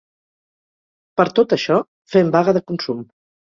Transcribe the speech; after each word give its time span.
Per 1.21 1.27
tot 1.41 1.55
això: 1.59 1.79
fem 2.17 2.35
vaga 2.41 2.59
de 2.61 2.67
consum. 2.73 3.09